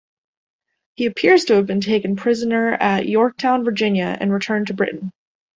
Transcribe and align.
He 0.95 1.05
appears 1.05 1.45
to 1.45 1.53
have 1.57 1.67
been 1.67 1.79
taken 1.81 2.15
prisoner 2.15 2.73
at 2.73 3.07
Yorktown, 3.07 3.63
Virginia 3.63 4.17
and 4.19 4.33
returned 4.33 4.65
to 4.65 4.73
Britain. 4.73 5.11